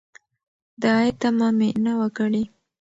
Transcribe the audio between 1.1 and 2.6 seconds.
تمه مې نه وه کړې.